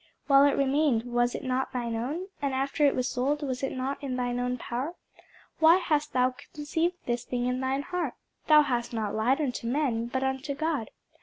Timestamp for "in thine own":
4.01-4.57